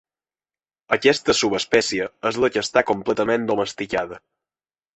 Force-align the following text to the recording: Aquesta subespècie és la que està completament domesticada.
Aquesta 0.97 1.35
subespècie 1.41 2.09
és 2.31 2.41
la 2.45 2.51
que 2.57 2.63
està 2.65 2.85
completament 2.93 3.49
domesticada. 3.53 4.21